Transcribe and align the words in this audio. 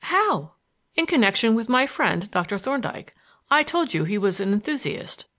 "How?" 0.05 0.53
"In 0.95 1.05
connection 1.05 1.53
with 1.53 1.69
my 1.69 1.85
friend, 1.85 2.31
Doctor 2.31 2.57
Thorndyke. 2.57 3.13
I 3.51 3.61
told 3.61 3.93
you 3.93 4.03
he 4.03 4.17
was 4.17 4.39
an 4.39 4.51
enthusiast. 4.51 5.25